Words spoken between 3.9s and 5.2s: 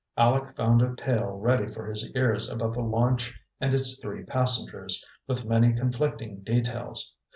three passengers,